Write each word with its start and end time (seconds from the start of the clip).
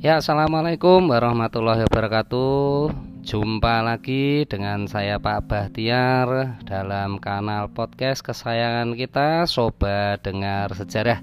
Ya, 0.00 0.16
assalamualaikum 0.16 1.12
warahmatullahi 1.12 1.84
wabarakatuh. 1.84 2.88
Jumpa 3.20 3.84
lagi 3.84 4.48
dengan 4.48 4.88
saya 4.88 5.20
Pak 5.20 5.44
Bahtiar 5.44 6.56
dalam 6.64 7.20
kanal 7.20 7.68
podcast 7.68 8.24
kesayangan 8.24 8.96
kita, 8.96 9.44
Sobat 9.44 10.24
Dengar 10.24 10.72
Sejarah. 10.72 11.20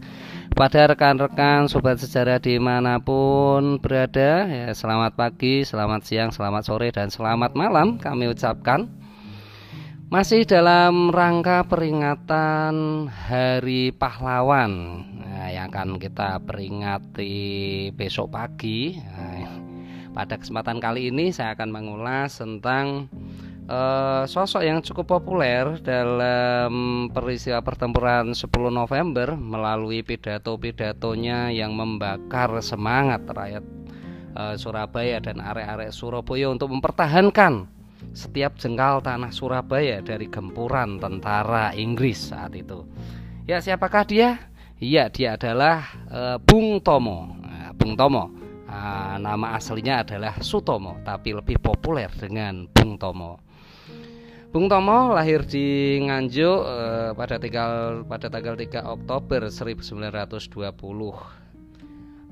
Pada 0.54 0.94
rekan-rekan 0.94 1.66
Sobat 1.66 1.98
Sejarah 1.98 2.38
di 2.38 2.62
mana 2.62 3.02
pun 3.02 3.82
berada, 3.82 4.46
ya, 4.46 4.70
selamat 4.70 5.18
pagi, 5.18 5.66
selamat 5.66 6.06
siang, 6.06 6.30
selamat 6.30 6.62
sore, 6.70 6.94
dan 6.94 7.10
selamat 7.10 7.58
malam 7.58 7.98
kami 7.98 8.30
ucapkan. 8.30 8.86
Masih 10.14 10.46
dalam 10.46 11.10
rangka 11.10 11.66
peringatan 11.66 13.10
Hari 13.10 13.90
Pahlawan 13.98 15.02
akan 15.78 16.02
kita 16.02 16.42
peringati 16.42 17.38
besok 17.94 18.34
pagi. 18.34 18.98
Pada 20.10 20.34
kesempatan 20.42 20.82
kali 20.82 21.14
ini 21.14 21.30
saya 21.30 21.54
akan 21.54 21.70
mengulas 21.70 22.42
tentang 22.42 23.06
uh, 23.70 24.26
sosok 24.26 24.66
yang 24.66 24.82
cukup 24.82 25.22
populer 25.22 25.78
dalam 25.86 27.06
peristiwa 27.14 27.62
pertempuran 27.62 28.34
10 28.34 28.50
November 28.74 29.38
melalui 29.38 30.02
pidato-pidatonya 30.02 31.54
yang 31.54 31.78
membakar 31.78 32.58
semangat 32.66 33.30
rakyat 33.30 33.62
uh, 34.34 34.58
Surabaya 34.58 35.22
dan 35.22 35.38
area-area 35.38 35.94
Surabaya 35.94 36.50
untuk 36.50 36.74
mempertahankan 36.74 37.70
setiap 38.18 38.58
jengkal 38.58 38.98
tanah 39.06 39.30
Surabaya 39.30 40.02
dari 40.02 40.26
gempuran 40.26 40.98
tentara 40.98 41.70
Inggris 41.78 42.34
saat 42.34 42.58
itu. 42.58 42.82
Ya, 43.46 43.62
siapakah 43.62 44.10
dia? 44.10 44.57
Iya, 44.78 45.10
dia 45.10 45.34
adalah 45.34 45.90
uh, 46.14 46.38
Bung 46.38 46.78
Tomo. 46.86 47.34
Nah, 47.42 47.74
Bung 47.74 47.98
Tomo. 47.98 48.30
Uh, 48.70 49.18
nama 49.18 49.58
aslinya 49.58 50.06
adalah 50.06 50.38
Sutomo, 50.38 51.02
tapi 51.02 51.34
lebih 51.34 51.58
populer 51.58 52.06
dengan 52.14 52.70
Bung 52.70 52.94
Tomo. 53.02 53.42
Bung 54.54 54.70
Tomo 54.70 55.18
lahir 55.18 55.42
di 55.50 55.98
Nganjuk 56.06 56.60
uh, 56.62 57.10
pada 57.18 57.42
tanggal 57.42 58.06
pada 58.06 58.30
tanggal 58.30 58.54
3 58.54 58.86
Oktober 58.86 59.50
1920. 59.50 60.38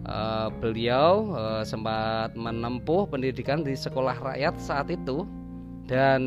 Uh, 0.05 0.53
beliau 0.61 1.33
uh, 1.33 1.63
sempat 1.66 2.38
menempuh 2.38 3.09
pendidikan 3.09 3.66
di 3.66 3.73
sekolah 3.73 4.21
rakyat 4.21 4.53
saat 4.61 4.93
itu 4.93 5.25
dan 5.89 6.21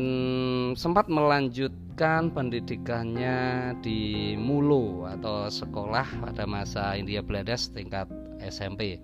sempat 0.75 1.07
melanjut 1.07 1.71
melanjutkan 1.99 2.31
pendidikannya 2.31 3.37
di 3.83 4.31
Mulu 4.39 5.03
atau 5.03 5.51
sekolah 5.51 6.07
pada 6.23 6.47
masa 6.47 6.95
India 6.95 7.19
Belanda 7.19 7.59
setingkat 7.59 8.07
SMP. 8.39 9.03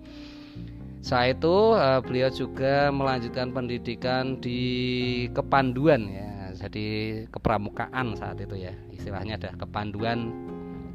Saat 1.04 1.36
itu 1.36 1.76
uh, 1.76 2.00
beliau 2.00 2.32
juga 2.32 2.88
melanjutkan 2.88 3.52
pendidikan 3.52 4.40
di 4.40 5.28
kepanduan 5.36 6.08
ya, 6.08 6.56
jadi 6.56 6.88
kepramukaan 7.28 8.16
saat 8.16 8.40
itu 8.40 8.64
ya. 8.64 8.72
Istilahnya 8.88 9.36
ada 9.44 9.52
kepanduan 9.60 10.32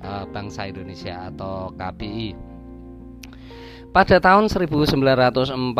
uh, 0.02 0.26
bangsa 0.26 0.74
Indonesia 0.74 1.30
atau 1.30 1.70
KPI. 1.78 2.51
Pada 3.92 4.24
tahun 4.24 4.48
1944, 4.48 5.76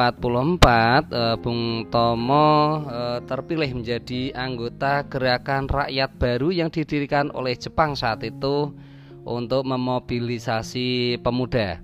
eh, 1.16 1.36
Bung 1.40 1.88
Tomo 1.88 2.84
eh, 2.84 3.24
terpilih 3.24 3.72
menjadi 3.72 4.36
anggota 4.36 5.08
gerakan 5.08 5.72
rakyat 5.72 6.20
baru 6.20 6.52
yang 6.52 6.68
didirikan 6.68 7.32
oleh 7.32 7.56
Jepang 7.56 7.96
saat 7.96 8.20
itu 8.28 8.76
untuk 9.24 9.64
memobilisasi 9.64 11.24
pemuda. 11.24 11.80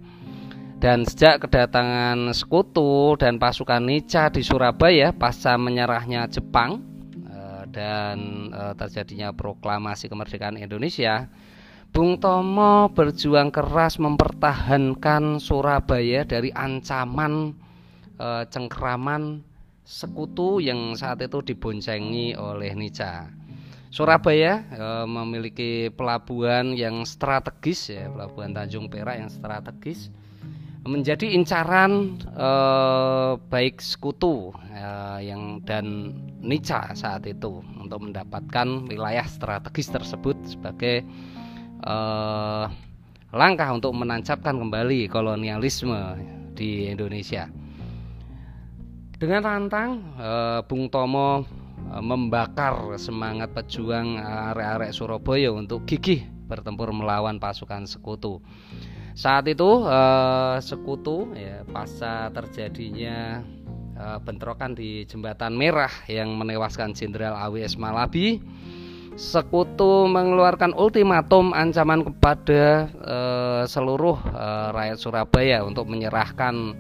Dan 0.84 1.08
sejak 1.08 1.48
kedatangan 1.48 2.36
sekutu 2.36 3.16
dan 3.16 3.40
pasukan 3.40 3.80
Nica 3.80 4.28
di 4.28 4.44
Surabaya 4.44 5.16
pasca 5.16 5.56
menyerahnya 5.56 6.28
Jepang 6.28 6.84
eh, 7.24 7.64
dan 7.72 8.52
eh, 8.52 8.76
terjadinya 8.76 9.32
proklamasi 9.32 10.12
kemerdekaan 10.12 10.60
Indonesia, 10.60 11.32
Bung 11.98 12.22
Tomo 12.22 12.94
berjuang 12.94 13.50
keras 13.50 13.98
mempertahankan 13.98 15.42
Surabaya 15.42 16.22
dari 16.30 16.54
ancaman 16.54 17.58
e, 18.22 18.46
cengkraman 18.54 19.42
sekutu 19.82 20.62
yang 20.62 20.94
saat 20.94 21.26
itu 21.26 21.42
diboncengi 21.42 22.38
oleh 22.38 22.78
Nica. 22.78 23.34
Surabaya 23.90 24.62
e, 24.70 24.86
memiliki 25.10 25.90
pelabuhan 25.90 26.78
yang 26.78 27.02
strategis 27.02 27.90
ya, 27.90 28.06
pelabuhan 28.14 28.54
Tanjung 28.54 28.94
Perak 28.94 29.18
yang 29.18 29.34
strategis 29.34 30.14
menjadi 30.86 31.34
incaran 31.34 32.22
e, 32.30 32.50
baik 33.50 33.82
sekutu 33.82 34.54
e, 34.70 34.86
yang 35.26 35.66
dan 35.66 36.14
Nica 36.46 36.94
saat 36.94 37.26
itu 37.26 37.66
untuk 37.82 38.06
mendapatkan 38.06 38.86
wilayah 38.86 39.26
strategis 39.26 39.90
tersebut 39.90 40.38
sebagai 40.46 41.02
uh, 41.88 42.66
langkah 43.32 43.72
untuk 43.72 43.96
menancapkan 43.96 44.60
kembali 44.60 45.08
kolonialisme 45.08 46.20
di 46.52 46.92
Indonesia. 46.92 47.48
Dengan 49.18 49.42
rantang, 49.42 49.90
uh, 50.20 50.60
Bung 50.68 50.92
Tomo 50.92 51.42
uh, 51.42 52.04
membakar 52.04 53.00
semangat 53.00 53.56
pejuang 53.56 54.20
arek-arek 54.20 54.92
Surabaya 54.94 55.50
untuk 55.50 55.88
gigih 55.88 56.28
bertempur 56.48 56.92
melawan 56.94 57.40
pasukan 57.42 57.90
sekutu. 57.90 58.40
Saat 59.18 59.50
itu 59.50 59.82
uh, 59.82 60.62
sekutu 60.62 61.34
ya 61.34 61.66
pasca 61.66 62.30
terjadinya 62.30 63.42
uh, 63.98 64.22
bentrokan 64.22 64.78
di 64.78 65.10
Jembatan 65.10 65.58
Merah 65.58 65.90
yang 66.06 66.38
menewaskan 66.38 66.94
Jenderal 66.94 67.34
AWS 67.34 67.82
Malabi 67.82 68.38
Sekutu 69.18 70.06
mengeluarkan 70.06 70.78
ultimatum 70.78 71.50
ancaman 71.50 72.06
kepada 72.06 72.86
uh, 73.02 73.64
seluruh 73.66 74.14
uh, 74.14 74.70
rakyat 74.70 75.02
Surabaya 75.02 75.66
untuk 75.66 75.90
menyerahkan 75.90 76.78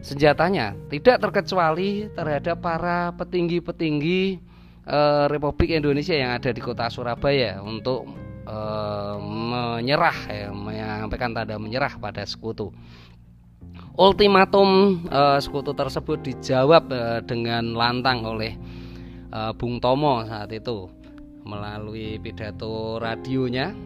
senjatanya, 0.00 0.72
tidak 0.88 1.20
terkecuali 1.20 2.08
terhadap 2.16 2.64
para 2.64 3.12
petinggi-petinggi 3.20 4.40
uh, 4.88 5.28
Republik 5.28 5.76
Indonesia 5.76 6.16
yang 6.16 6.32
ada 6.32 6.56
di 6.56 6.60
kota 6.64 6.88
Surabaya 6.88 7.60
untuk 7.60 8.08
uh, 8.48 9.20
menyerah, 9.20 10.18
ya, 10.32 10.48
menyampaikan 10.56 11.36
tanda 11.36 11.60
menyerah 11.60 12.00
pada 12.00 12.24
sekutu. 12.24 12.72
Ultimatum 13.92 15.04
uh, 15.12 15.36
sekutu 15.36 15.76
tersebut 15.76 16.16
dijawab 16.32 16.88
uh, 16.88 17.20
dengan 17.20 17.76
lantang 17.76 18.24
oleh 18.24 18.56
Bung 19.58 19.82
Tomo 19.82 20.22
saat 20.22 20.46
itu 20.54 21.03
melalui 21.44 22.18
pidato 22.18 22.98
radionya. 22.98 23.76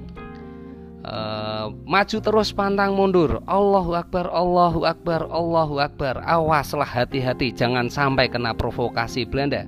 Uh, 0.98 1.70
maju 1.86 2.19
terus 2.19 2.50
pantang 2.50 2.94
mundur. 2.94 3.38
Allahu 3.46 3.94
Akbar 3.94 4.26
Allahu 4.30 4.82
Akbar 4.82 5.30
Allahu 5.30 5.78
Akbar. 5.78 6.22
Awaslah 6.26 6.88
hati-hati 6.88 7.54
jangan 7.54 7.86
sampai 7.86 8.26
kena 8.26 8.54
provokasi 8.54 9.22
Belanda. 9.22 9.62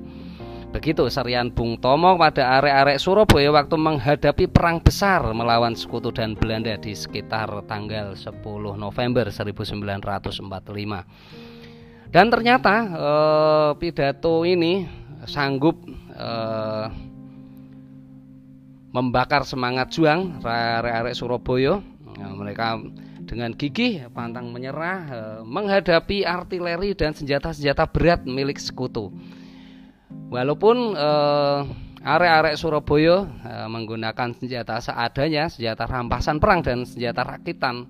Begitu 0.70 1.10
serian 1.10 1.50
Bung 1.50 1.82
Tomo 1.82 2.14
pada 2.14 2.62
arek-arek 2.62 3.02
Surabaya 3.02 3.50
waktu 3.50 3.74
menghadapi 3.74 4.46
perang 4.46 4.78
besar 4.78 5.26
melawan 5.34 5.74
sekutu 5.74 6.14
dan 6.14 6.38
Belanda 6.38 6.78
di 6.78 6.94
sekitar 6.94 7.50
tanggal 7.66 8.14
10 8.14 8.38
November 8.78 9.34
1945. 9.34 9.66
Dan 12.10 12.26
ternyata 12.30 12.74
eh, 12.86 13.70
pidato 13.82 14.46
ini 14.46 14.86
sanggup 15.26 15.74
eh, 16.14 17.09
membakar 18.90 19.46
semangat 19.46 19.94
juang 19.94 20.42
arek-arek 20.42 21.14
Surabaya. 21.14 21.78
Nah, 22.20 22.32
mereka 22.36 22.76
dengan 23.24 23.54
gigih 23.54 24.10
pantang 24.10 24.50
menyerah 24.50 24.98
eh, 25.06 25.40
menghadapi 25.46 26.26
artileri 26.26 26.92
dan 26.98 27.14
senjata-senjata 27.14 27.86
berat 27.86 28.26
milik 28.26 28.58
sekutu. 28.58 29.14
Walaupun 30.34 30.98
eh, 30.98 31.60
arek-arek 32.02 32.58
Surabaya 32.58 33.30
eh, 33.46 33.68
menggunakan 33.70 34.34
senjata 34.34 34.82
seadanya 34.82 35.46
senjata 35.46 35.86
rampasan 35.86 36.42
perang 36.42 36.60
dan 36.66 36.82
senjata 36.82 37.22
rakitan 37.22 37.86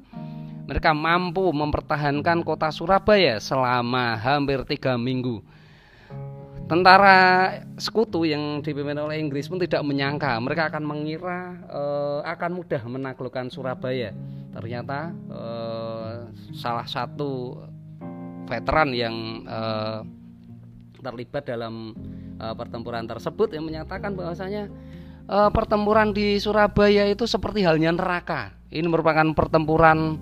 mereka 0.68 0.94
mampu 0.94 1.50
mempertahankan 1.50 2.46
kota 2.46 2.68
Surabaya 2.70 3.40
selama 3.40 4.14
hampir 4.20 4.62
tiga 4.68 4.94
minggu 5.00 5.42
tentara 6.70 7.50
sekutu 7.74 8.22
yang 8.22 8.62
dipimpin 8.62 8.94
oleh 8.94 9.18
Inggris 9.18 9.50
pun 9.50 9.58
tidak 9.58 9.82
menyangka 9.82 10.38
mereka 10.38 10.70
akan 10.70 10.86
mengira 10.86 11.58
uh, 11.66 12.22
akan 12.22 12.62
mudah 12.62 12.78
menaklukkan 12.86 13.50
Surabaya. 13.50 14.14
Ternyata 14.54 15.10
uh, 15.26 16.30
salah 16.54 16.86
satu 16.86 17.58
veteran 18.46 18.94
yang 18.94 19.42
uh, 19.50 20.06
terlibat 21.02 21.42
dalam 21.42 21.90
uh, 22.38 22.54
pertempuran 22.54 23.02
tersebut 23.10 23.50
yang 23.50 23.66
menyatakan 23.66 24.14
bahwasanya 24.14 24.70
uh, 25.26 25.50
pertempuran 25.50 26.14
di 26.14 26.38
Surabaya 26.38 27.10
itu 27.10 27.26
seperti 27.26 27.66
halnya 27.66 27.90
neraka. 27.90 28.54
Ini 28.70 28.86
merupakan 28.86 29.26
pertempuran 29.34 30.14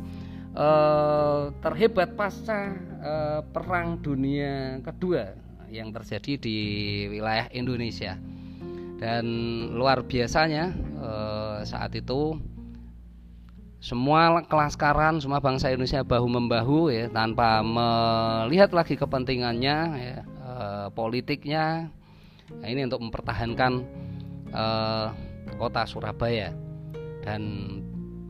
eh, 0.57 1.43
terhebat 1.61 2.17
pasca 2.17 2.73
eh, 2.81 3.41
Perang 3.53 4.01
Dunia 4.01 4.81
Kedua 4.81 5.48
yang 5.71 5.93
terjadi 5.93 6.41
di 6.41 6.59
wilayah 7.09 7.47
Indonesia. 7.53 8.17
Dan 8.99 9.25
luar 9.79 10.03
biasanya 10.03 10.75
eh, 10.99 11.59
saat 11.63 11.95
itu 11.95 12.35
semua 13.79 14.43
kelaskaran 14.51 15.23
semua 15.23 15.39
bangsa 15.39 15.71
Indonesia 15.71 16.03
bahu 16.03 16.27
membahu 16.27 16.91
ya 16.91 17.07
tanpa 17.15 17.63
melihat 17.63 18.75
lagi 18.75 18.99
kepentingannya 18.99 19.77
ya, 19.95 20.19
eh, 20.27 20.87
politiknya. 20.99 21.87
Nah, 22.49 22.67
ini 22.67 22.91
untuk 22.91 23.07
mempertahankan 23.07 23.73
eh, 24.51 25.07
kota 25.55 25.87
Surabaya. 25.87 26.51
Dan 27.23 27.43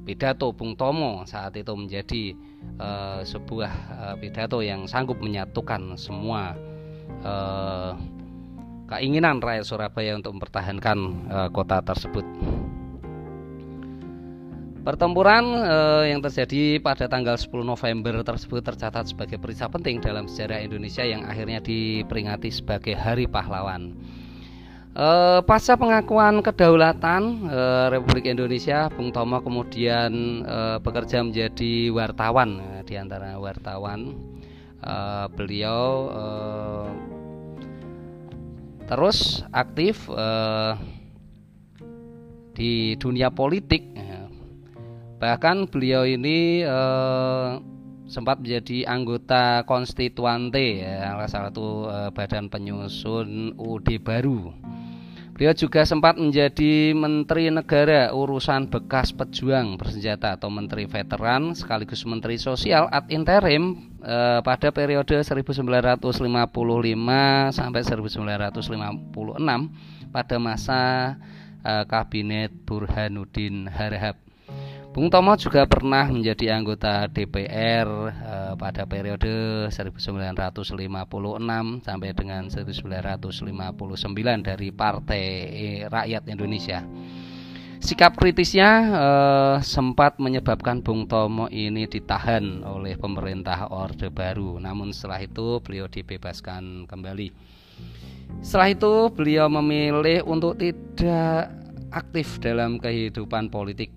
pidato 0.05 0.53
Bung 0.53 0.77
Tomo 0.77 1.25
saat 1.25 1.57
itu 1.57 1.73
menjadi 1.73 2.37
eh, 2.77 3.21
sebuah 3.25 3.73
pidato 4.21 4.61
yang 4.61 4.85
sanggup 4.85 5.17
menyatukan 5.17 5.97
semua 5.97 6.53
eh, 7.09 7.93
keinginan 8.89 9.41
rakyat 9.43 9.65
Surabaya 9.65 10.17
untuk 10.17 10.37
mempertahankan 10.39 10.99
eh, 11.29 11.49
kota 11.53 11.83
tersebut. 11.83 12.25
Pertempuran 14.83 15.45
eh, 15.69 16.05
yang 16.17 16.25
terjadi 16.25 16.81
pada 16.81 17.11
tanggal 17.11 17.37
10 17.37 17.53
November 17.61 18.25
tersebut 18.25 18.65
tercatat 18.65 19.13
sebagai 19.13 19.37
peristiwa 19.37 19.69
penting 19.69 20.01
dalam 20.01 20.25
sejarah 20.25 20.65
Indonesia 20.65 21.05
yang 21.05 21.29
akhirnya 21.29 21.61
diperingati 21.61 22.49
sebagai 22.49 22.97
Hari 22.97 23.29
Pahlawan. 23.29 23.93
Eh, 24.99 25.41
pasca 25.47 25.79
pengakuan 25.79 26.43
kedaulatan 26.43 27.47
eh, 27.47 27.87
Republik 27.95 28.27
Indonesia, 28.27 28.91
Bung 28.91 29.15
Tomo 29.15 29.39
kemudian 29.39 30.43
eh, 30.43 30.77
bekerja 30.83 31.23
menjadi 31.23 31.95
wartawan. 31.95 32.83
Di 32.83 32.99
antara 32.99 33.39
wartawan, 33.39 34.19
eh, 34.83 35.27
beliau 35.35 35.87
eh, 36.11 36.89
terus 38.89 39.45
aktif 39.53 40.09
eh, 40.11 40.73
di 42.59 42.99
dunia 42.99 43.31
politik. 43.31 43.85
Bahkan 45.19 45.67
beliau 45.75 46.07
ini 46.07 46.63
eh, 46.63 47.51
sempat 48.09 48.41
menjadi 48.41 48.89
anggota 48.89 49.63
konstituante 49.69 50.81
ya, 50.81 51.19
salah 51.29 51.51
satu 51.53 51.91
eh, 51.91 52.11
badan 52.15 52.49
penyusun 52.49 53.59
UD 53.59 54.01
baru. 54.01 54.55
Beliau 55.39 55.55
juga 55.55 55.87
sempat 55.87 56.19
menjadi 56.19 56.91
Menteri 56.99 57.47
Negara 57.47 58.11
Urusan 58.11 58.67
Bekas 58.67 59.15
Pejuang 59.15 59.79
Bersenjata 59.79 60.35
atau 60.35 60.51
Menteri 60.51 60.91
Veteran 60.91 61.55
sekaligus 61.55 62.03
Menteri 62.03 62.43
Sosial 62.43 62.91
ad 62.91 63.07
interim 63.07 63.87
eh, 64.03 64.43
pada 64.43 64.75
periode 64.75 65.23
1955 65.23 66.03
sampai 67.55 67.81
1956 67.87 70.11
pada 70.11 70.37
masa 70.43 70.83
eh, 71.63 71.87
Kabinet 71.87 72.51
Burhanuddin 72.67 73.71
Harahap. 73.71 74.28
Bung 74.99 75.15
Tomo 75.15 75.31
juga 75.39 75.63
pernah 75.63 76.11
menjadi 76.11 76.59
anggota 76.59 77.07
DPR 77.07 77.87
eh, 78.11 78.55
pada 78.59 78.83
periode 78.83 79.71
1956 79.71 80.75
sampai 81.87 82.11
dengan 82.19 82.51
1959 82.51 83.47
dari 84.43 84.69
Partai 84.75 85.25
Rakyat 85.87 86.27
Indonesia. 86.27 86.83
Sikap 87.79 88.19
kritisnya 88.19 88.71
eh, 88.91 89.57
sempat 89.63 90.19
menyebabkan 90.19 90.83
Bung 90.83 91.07
Tomo 91.07 91.47
ini 91.47 91.87
ditahan 91.87 92.67
oleh 92.67 92.99
pemerintah 92.99 93.71
Orde 93.71 94.11
Baru. 94.11 94.59
Namun 94.59 94.91
setelah 94.91 95.23
itu 95.23 95.63
beliau 95.63 95.87
dibebaskan 95.87 96.91
kembali. 96.91 97.31
Setelah 98.43 98.75
itu 98.75 99.15
beliau 99.15 99.47
memilih 99.47 100.27
untuk 100.27 100.59
tidak 100.59 101.55
aktif 101.95 102.43
dalam 102.43 102.83
kehidupan 102.83 103.47
politik 103.47 103.95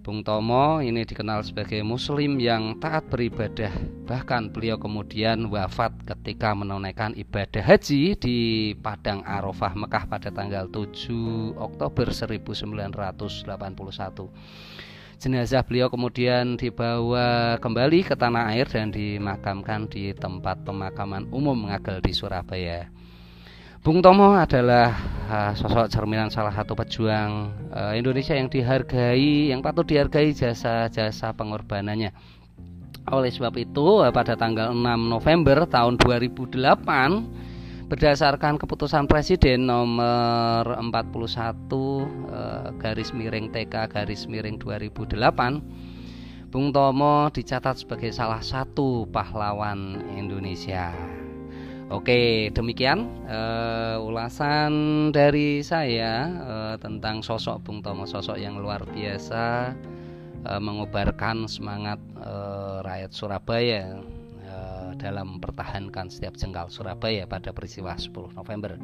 Bung 0.00 0.24
Tomo 0.24 0.80
ini 0.80 1.04
dikenal 1.04 1.44
sebagai 1.44 1.84
muslim 1.84 2.40
yang 2.40 2.80
taat 2.80 3.04
beribadah. 3.12 3.68
Bahkan 4.08 4.48
beliau 4.48 4.80
kemudian 4.80 5.52
wafat 5.52 5.92
ketika 6.08 6.56
menunaikan 6.56 7.12
ibadah 7.12 7.60
haji 7.60 8.16
di 8.16 8.38
Padang 8.80 9.20
Arafah 9.28 9.76
Mekah 9.76 10.08
pada 10.08 10.32
tanggal 10.32 10.72
7 10.72 11.52
Oktober 11.52 12.08
1981 12.16 12.96
Jenazah 15.20 15.60
beliau 15.68 15.92
kemudian 15.92 16.56
dibawa 16.56 17.60
kembali 17.60 18.00
ke 18.08 18.16
tanah 18.16 18.56
air 18.56 18.64
dan 18.72 18.88
dimakamkan 18.88 19.84
di 19.84 20.16
tempat 20.16 20.64
pemakaman 20.64 21.28
umum 21.28 21.68
Ngagel 21.68 22.00
di 22.00 22.16
Surabaya 22.16 22.88
Bung 23.80 24.04
Tomo 24.04 24.36
adalah 24.36 24.92
uh, 25.24 25.52
sosok 25.56 25.88
cerminan 25.88 26.28
salah 26.28 26.52
satu 26.52 26.76
pejuang 26.76 27.48
uh, 27.72 27.96
Indonesia 27.96 28.36
yang 28.36 28.52
dihargai, 28.52 29.48
yang 29.48 29.64
patut 29.64 29.88
dihargai 29.88 30.36
jasa-jasa 30.36 31.32
pengorbanannya. 31.32 32.12
Oleh 33.08 33.32
sebab 33.32 33.56
itu, 33.56 34.04
uh, 34.04 34.12
pada 34.12 34.36
tanggal 34.36 34.76
6 34.76 34.84
November 34.84 35.64
tahun 35.64 35.96
2008 35.96 37.88
berdasarkan 37.88 38.60
keputusan 38.60 39.08
Presiden 39.08 39.64
nomor 39.64 40.76
41 40.76 40.92
uh, 41.72 42.76
garis 42.76 43.16
miring 43.16 43.48
TK 43.48 43.96
garis 43.96 44.28
miring 44.28 44.60
2008 44.60 46.52
Bung 46.52 46.68
Tomo 46.68 47.32
dicatat 47.32 47.80
sebagai 47.80 48.12
salah 48.12 48.44
satu 48.44 49.08
pahlawan 49.08 50.04
Indonesia. 50.20 51.19
Oke, 51.90 52.54
demikian 52.54 53.10
uh, 53.26 53.98
ulasan 53.98 54.70
dari 55.10 55.58
saya 55.58 56.30
uh, 56.38 56.74
tentang 56.78 57.18
sosok 57.18 57.66
Bung 57.66 57.82
Tomo, 57.82 58.06
sosok 58.06 58.38
yang 58.38 58.62
luar 58.62 58.86
biasa 58.86 59.74
uh, 60.46 60.60
mengobarkan 60.62 61.50
semangat 61.50 61.98
uh, 62.22 62.78
rakyat 62.86 63.10
Surabaya 63.10 63.98
uh, 64.46 64.94
dalam 65.02 65.34
mempertahankan 65.34 66.06
setiap 66.14 66.38
jengkal 66.38 66.70
Surabaya 66.70 67.26
pada 67.26 67.50
peristiwa 67.50 67.98
10 67.98 68.38
November. 68.38 68.78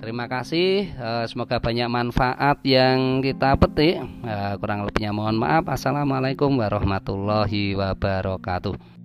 Terima 0.00 0.24
kasih, 0.24 0.88
uh, 0.96 1.28
semoga 1.28 1.60
banyak 1.60 1.92
manfaat 1.92 2.64
yang 2.64 3.20
kita 3.20 3.60
petik. 3.60 4.00
Uh, 4.24 4.56
kurang 4.56 4.88
lebihnya 4.88 5.12
mohon 5.12 5.36
maaf. 5.36 5.68
Assalamualaikum 5.68 6.56
warahmatullahi 6.56 7.76
wabarakatuh. 7.76 8.97